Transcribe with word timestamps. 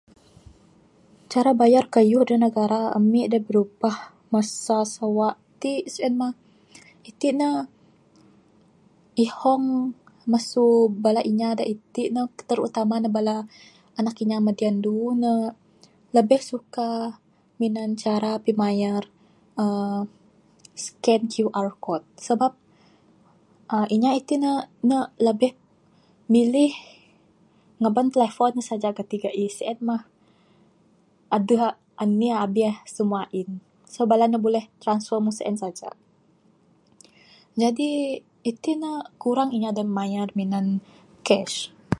Cara 1.31 1.51
bayar 1.61 1.85
keyuh 1.95 2.23
dak 2.29 2.41
negara 2.45 2.81
ami 2.99 3.21
dak 3.33 3.43
birubah 3.47 3.97
masa 4.33 4.77
sewa 4.95 5.29
t 5.59 5.61
sien 5.93 6.13
mah 6.21 6.33
iti 7.09 7.29
ne 7.39 7.49
ihong 9.25 9.65
mesu 10.31 10.65
bala 11.03 11.21
inya 11.31 11.49
dak 11.59 11.69
iti 11.75 12.03
ne 12.15 12.21
terutama 12.49 12.95
ne 12.99 13.09
bala 13.17 13.35
anak 13.99 14.13
kinya 14.17 14.37
madi 14.45 14.63
andu 14.71 14.97
ne 15.23 15.33
lebih 16.15 16.41
suka 16.51 16.89
minan 17.59 17.89
cara 18.03 18.31
pimayar 18.45 19.03
uhh 19.63 20.01
scan 20.85 21.21
QR 21.33 21.69
code. 21.85 22.05
Sabab 22.25 22.53
uhh 23.73 23.87
inya 23.95 24.11
iti 24.19 24.35
ne, 24.43 24.51
ne 24.89 24.97
lebih 25.27 25.51
milih 26.33 26.71
ngeban 27.81 28.07
telefon 28.13 28.53
saja 28.67 28.89
geti 28.97 29.15
geih 29.23 29.51
sien 29.57 29.79
mah 29.89 30.03
adeh 31.35 31.63
abih 32.03 32.33
abih 32.45 32.75
semua 32.95 33.21
in. 33.39 33.49
So 33.93 33.99
bala 34.09 34.25
ne 34.31 34.37
boleh 34.45 34.63
transfer 34.83 35.17
mung 35.23 35.35
sien 35.39 35.55
saja, 35.63 35.89
jadi 37.61 37.91
iti 38.49 38.71
ne 38.81 38.91
kurang 39.21 39.49
inya 39.55 39.71
dak 39.77 39.87
mayar 39.97 40.27
minan 40.39 40.65
cash. 41.27 41.57